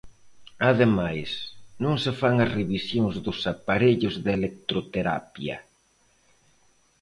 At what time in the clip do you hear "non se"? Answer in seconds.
1.83-2.11